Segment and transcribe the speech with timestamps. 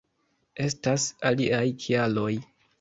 [0.67, 2.29] Estas aliaj kialoj.